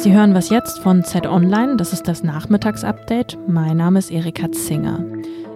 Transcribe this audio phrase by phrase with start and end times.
[0.00, 3.36] Sie hören was jetzt von Z Online, das ist das Nachmittagsupdate.
[3.46, 5.04] Mein Name ist Erika Zinger.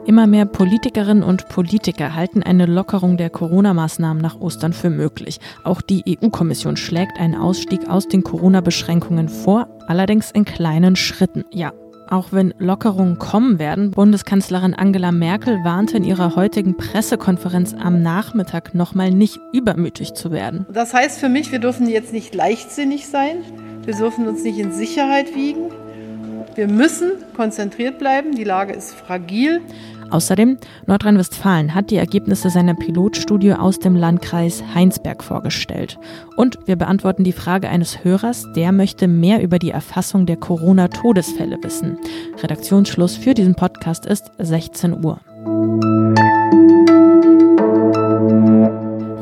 [0.05, 5.41] Immer mehr Politikerinnen und Politiker halten eine Lockerung der Corona-Maßnahmen nach Ostern für möglich.
[5.65, 11.47] Auch die EU-Kommission schlägt einen Ausstieg aus den Corona-Beschränkungen vor, allerdings in kleinen Schritten.
[11.51, 11.73] Ja,
[12.11, 18.75] auch wenn Lockerungen kommen werden, Bundeskanzlerin Angela Merkel warnte in ihrer heutigen Pressekonferenz am Nachmittag
[18.75, 20.67] nochmal nicht übermütig zu werden.
[20.71, 23.39] Das heißt für mich, wir dürfen jetzt nicht leichtsinnig sein,
[23.87, 25.71] wir dürfen uns nicht in Sicherheit wiegen,
[26.55, 29.61] wir müssen konzentriert bleiben, die Lage ist fragil.
[30.11, 35.99] Außerdem, Nordrhein-Westfalen hat die Ergebnisse seiner Pilotstudie aus dem Landkreis Heinsberg vorgestellt.
[36.37, 41.59] Und wir beantworten die Frage eines Hörers, der möchte mehr über die Erfassung der Corona-Todesfälle
[41.63, 41.99] wissen.
[42.41, 45.19] Redaktionsschluss für diesen Podcast ist 16 Uhr.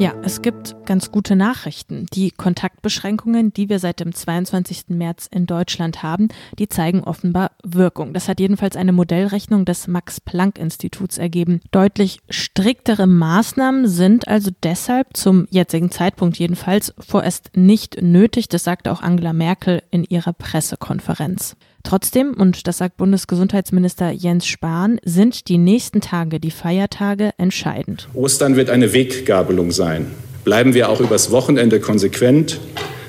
[0.02, 2.06] Ja, es gibt ganz gute Nachrichten.
[2.12, 4.86] Die Kontaktbeschränkungen, die wir seit dem 22.
[4.88, 6.26] März in Deutschland haben,
[6.58, 8.12] die zeigen offenbar Wirkung.
[8.12, 11.60] Das hat jedenfalls eine Modellrechnung des Max-Planck-Instituts ergeben.
[11.70, 18.48] Deutlich striktere Maßnahmen sind also deshalb zum jetzigen Zeitpunkt jedenfalls vorerst nicht nötig.
[18.48, 21.54] Das sagte auch Angela Merkel in ihrer Pressekonferenz.
[21.82, 28.08] Trotzdem, und das sagt Bundesgesundheitsminister Jens Spahn, sind die nächsten Tage, die Feiertage, entscheidend.
[28.14, 30.06] Ostern wird eine Weggabelung sein.
[30.44, 32.60] Bleiben wir auch übers Wochenende konsequent,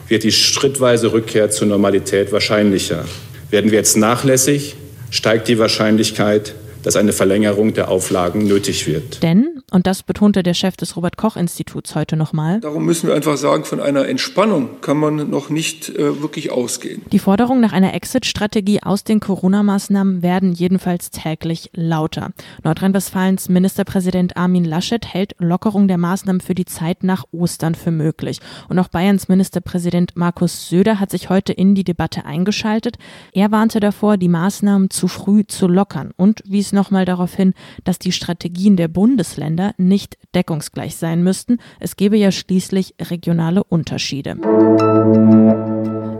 [0.07, 3.05] wird die schrittweise Rückkehr zur Normalität wahrscheinlicher.
[3.49, 4.75] Werden wir jetzt nachlässig,
[5.09, 9.23] steigt die Wahrscheinlichkeit, dass eine Verlängerung der Auflagen nötig wird.
[9.23, 13.15] Denn, und das betonte der Chef des Robert Koch Instituts heute nochmal, darum müssen wir
[13.15, 17.01] einfach sagen, von einer Entspannung kann man noch nicht äh, wirklich ausgehen.
[17.11, 22.31] Die Forderungen nach einer Exit-Strategie aus den Corona-Maßnahmen werden jedenfalls täglich lauter.
[22.63, 28.39] Nordrhein-Westfalens Ministerpräsident Armin Laschet hält Lockerung der Maßnahmen für die Zeit nach Ostern für möglich.
[28.69, 32.97] Und auch Bayerns Ministerpräsident Markus Söder hat sich heute in die Debatte eingeschaltet.
[33.31, 37.99] Er warnte davor, die Maßnahmen zu früh zu lockern und wies nochmal darauf hin, dass
[37.99, 41.59] die Strategien der Bundesländer nicht deckungsgleich sein müssten.
[41.79, 44.35] Es gebe ja schließlich regionale Unterschiede.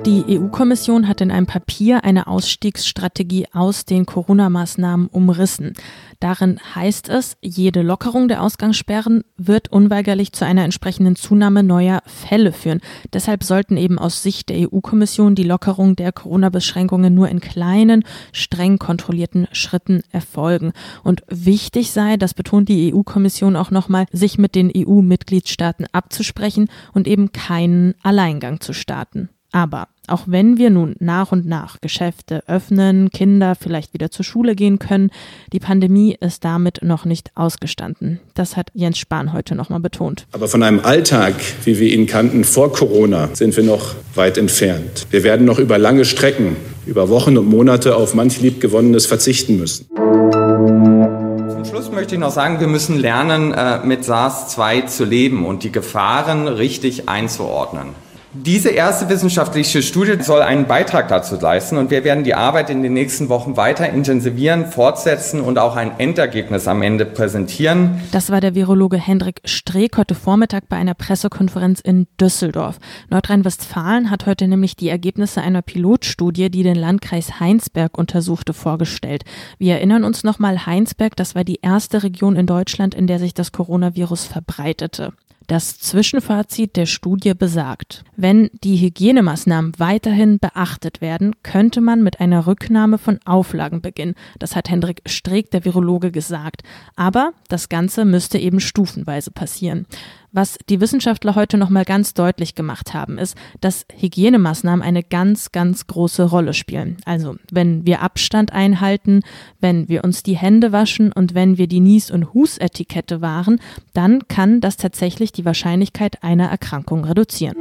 [0.06, 5.76] Die EU-Kommission hat in einem Papier eine Ausstiegsstrategie aus den Corona-Maßnahmen umrissen.
[6.20, 12.52] Darin heißt es, jede Lockerung der Ausgangssperren wird unweigerlich zu einer entsprechenden Zunahme neuer Fälle
[12.52, 12.82] führen.
[13.14, 18.04] Deshalb sollten eben aus Sicht der EU-Kommission die Lockerung der Corona-Beschränkungen nur in kleinen,
[18.34, 20.74] streng kontrollierten Schritten erfolgen.
[21.06, 27.08] Und wichtig sei, das betont die EU-Kommission auch nochmal, sich mit den EU-Mitgliedstaaten abzusprechen und
[27.08, 29.30] eben keinen Alleingang zu starten.
[29.54, 34.56] Aber auch wenn wir nun nach und nach Geschäfte öffnen, Kinder vielleicht wieder zur Schule
[34.56, 35.12] gehen können,
[35.54, 38.20] die Pandemie ist damit noch nicht ausgestanden.
[38.34, 40.26] Das hat Jens Spahn heute nochmal betont.
[40.32, 45.06] Aber von einem Alltag, wie wir ihn kannten vor Corona, sind wir noch weit entfernt.
[45.12, 46.56] Wir werden noch über lange Strecken,
[46.88, 49.86] über Wochen und Monate auf manch liebgewonnenes verzichten müssen.
[49.96, 55.64] Zum Schluss möchte ich noch sagen, wir müssen lernen, äh, mit SARS-2 zu leben und
[55.64, 58.03] die Gefahren richtig einzuordnen.
[58.36, 62.82] Diese erste wissenschaftliche Studie soll einen Beitrag dazu leisten und wir werden die Arbeit in
[62.82, 68.02] den nächsten Wochen weiter intensivieren, fortsetzen und auch ein Endergebnis am Ende präsentieren.
[68.12, 72.80] Das war der Virologe Hendrik Streeck heute Vormittag bei einer Pressekonferenz in Düsseldorf.
[73.12, 79.26] Nordrhein-Westfalen hat heute nämlich die Ergebnisse einer Pilotstudie, die den Landkreis Heinsberg untersuchte, vorgestellt.
[79.60, 83.36] Wir erinnern uns nochmal, Heinsberg, das war die erste Region in Deutschland, in der sich
[83.36, 85.14] das Coronavirus verbreitete.
[85.48, 92.48] Das Zwischenfazit der Studie besagt, wenn die Hygienemaßnahmen weiterhin beachtet werden, könnte man mit einer
[92.48, 94.16] Rücknahme von Auflagen beginnen.
[94.40, 96.64] Das hat Hendrik Streeck, der Virologe, gesagt.
[96.96, 99.86] Aber das Ganze müsste eben stufenweise passieren.
[100.36, 105.86] Was die Wissenschaftler heute nochmal ganz deutlich gemacht haben, ist, dass Hygienemaßnahmen eine ganz, ganz
[105.86, 106.98] große Rolle spielen.
[107.06, 109.22] Also, wenn wir Abstand einhalten,
[109.60, 113.60] wenn wir uns die Hände waschen und wenn wir die Nies- und Husetikette wahren,
[113.94, 117.56] dann kann das tatsächlich die Wahrscheinlichkeit einer Erkrankung reduzieren.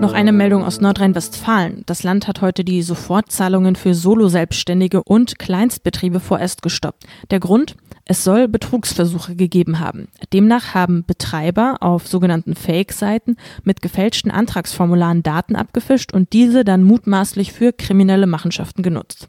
[0.00, 1.82] Noch eine Meldung aus Nordrhein-Westfalen.
[1.84, 7.04] Das Land hat heute die Sofortzahlungen für Solo-Selbstständige und Kleinstbetriebe vorerst gestoppt.
[7.30, 7.76] Der Grund?
[8.10, 10.08] Es soll Betrugsversuche gegeben haben.
[10.32, 17.52] Demnach haben Betreiber auf sogenannten Fake-Seiten mit gefälschten Antragsformularen Daten abgefischt und diese dann mutmaßlich
[17.52, 19.28] für kriminelle Machenschaften genutzt.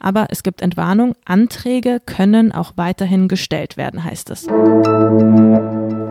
[0.00, 4.46] Aber es gibt Entwarnung, Anträge können auch weiterhin gestellt werden, heißt es.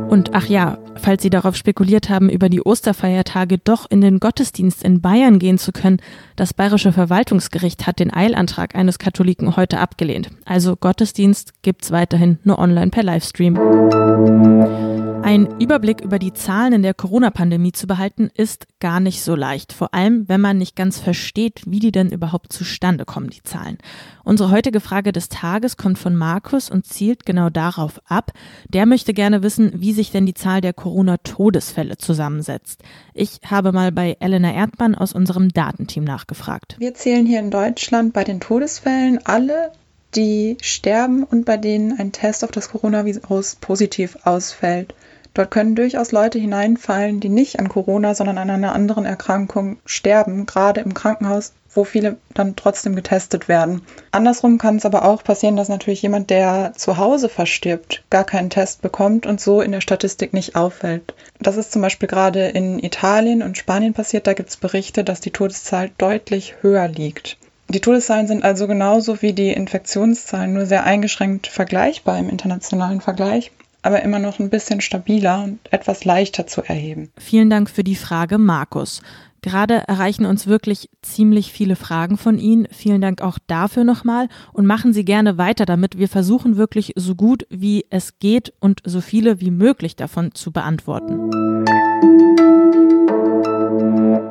[0.08, 4.84] Und ach ja, falls Sie darauf spekuliert haben, über die Osterfeiertage doch in den Gottesdienst
[4.84, 5.98] in Bayern gehen zu können,
[6.38, 10.30] das Bayerische Verwaltungsgericht hat den Eilantrag eines Katholiken heute abgelehnt.
[10.46, 14.97] Also Gottesdienst gibt's weiterhin nur online per Livestream.
[15.28, 19.74] Ein Überblick über die Zahlen in der Corona-Pandemie zu behalten, ist gar nicht so leicht.
[19.74, 23.78] Vor allem, wenn man nicht ganz versteht, wie die denn überhaupt zustande kommen, die Zahlen.
[24.24, 28.32] Unsere heutige Frage des Tages kommt von Markus und zielt genau darauf ab.
[28.70, 32.82] Der möchte gerne wissen, wie sich denn die Zahl der Corona-Todesfälle zusammensetzt.
[33.14, 36.78] Ich habe mal bei Elena Erdmann aus unserem Datenteam nachgefragt.
[36.80, 39.74] Wir zählen hier in Deutschland bei den Todesfällen alle
[40.16, 44.94] die sterben und bei denen ein Test auf das Coronavirus positiv ausfällt.
[45.38, 50.48] Dort können durchaus Leute hineinfallen, die nicht an Corona, sondern an einer anderen Erkrankung sterben,
[50.48, 53.84] gerade im Krankenhaus, wo viele dann trotzdem getestet werden.
[54.10, 58.50] Andersrum kann es aber auch passieren, dass natürlich jemand, der zu Hause verstirbt, gar keinen
[58.50, 61.13] Test bekommt und so in der Statistik nicht auffällt.
[61.40, 64.25] Das ist zum Beispiel gerade in Italien und Spanien passiert.
[64.25, 67.38] Da gibt es Berichte, dass die Todeszahl deutlich höher liegt.
[67.69, 73.51] Die Todeszahlen sind also genauso wie die Infektionszahlen nur sehr eingeschränkt vergleichbar im internationalen Vergleich
[73.82, 77.10] aber immer noch ein bisschen stabiler und etwas leichter zu erheben.
[77.18, 79.02] Vielen Dank für die Frage, Markus.
[79.42, 82.68] Gerade erreichen uns wirklich ziemlich viele Fragen von Ihnen.
[82.72, 85.98] Vielen Dank auch dafür nochmal und machen Sie gerne weiter damit.
[85.98, 90.52] Wir versuchen wirklich so gut wie es geht und so viele wie möglich davon zu
[90.52, 91.30] beantworten.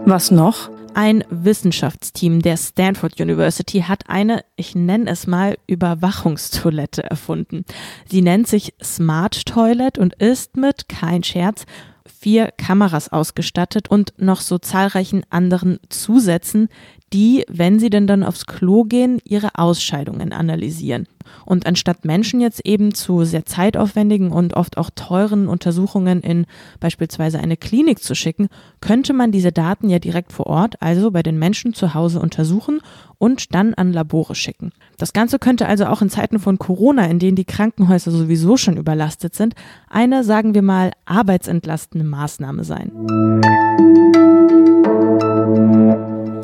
[0.05, 0.75] Was noch?
[0.97, 7.67] Ein Wissenschaftsteam der Stanford University hat eine, ich nenne es mal, Überwachungstoilette erfunden.
[8.09, 11.67] Sie nennt sich Smart Toilet und ist mit, kein Scherz,
[12.07, 16.71] vier Kameras ausgestattet und noch so zahlreichen anderen Zusätzen,
[17.12, 21.06] die, wenn sie denn dann aufs Klo gehen, ihre Ausscheidungen analysieren.
[21.44, 26.47] Und anstatt Menschen jetzt eben zu sehr zeitaufwendigen und oft auch teuren Untersuchungen in
[26.81, 28.49] beispielsweise eine Klinik zu schicken,
[28.81, 32.81] könnte man diese Daten ja direkt vor Ort, also bei den Menschen zu Hause untersuchen
[33.19, 34.73] und dann an Labore schicken.
[34.99, 38.76] Das Ganze könnte also auch in Zeiten von Corona, in denen die Krankenhäuser sowieso schon
[38.76, 39.55] überlastet sind,
[39.88, 42.93] eine, sagen wir mal, arbeitsentlastende Maßnahme sein.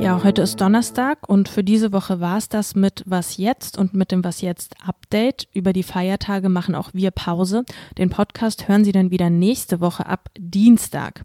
[0.03, 3.95] Ja, heute ist Donnerstag und für diese Woche war es das mit Was jetzt und
[3.95, 5.47] mit dem Was jetzt Update.
[5.53, 7.65] Über die Feiertage machen auch wir Pause.
[7.99, 11.23] Den Podcast hören Sie dann wieder nächste Woche ab Dienstag.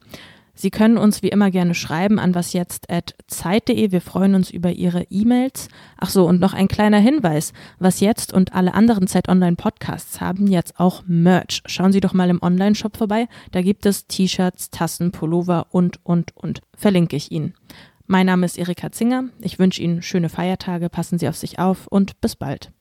[0.53, 3.91] Sie können uns wie immer gerne schreiben an wasjetzt.zeit.de.
[3.91, 5.69] Wir freuen uns über Ihre E-Mails.
[5.97, 7.53] Ach so, und noch ein kleiner Hinweis.
[7.79, 11.63] Was jetzt und alle anderen Zeit Online Podcasts haben jetzt auch Merch.
[11.65, 13.27] Schauen Sie doch mal im Online-Shop vorbei.
[13.51, 16.61] Da gibt es T-Shirts, Tassen, Pullover und, und, und.
[16.75, 17.55] Verlinke ich Ihnen.
[18.09, 19.25] Mein Name ist Erika Zinger.
[19.41, 22.71] Ich wünsche Ihnen schöne Feiertage, passen Sie auf sich auf und bis bald.